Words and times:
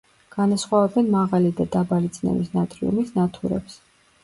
განასხვავებენ 0.35 1.11
მაღალი 1.17 1.51
და 1.61 1.67
დაბალი 1.77 2.11
წნევის 2.17 2.51
ნატრიუმის 2.59 3.15
ნათურებს. 3.21 3.81